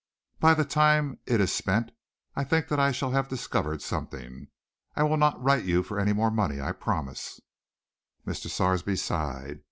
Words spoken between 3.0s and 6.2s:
have discovered something. I will not write you for any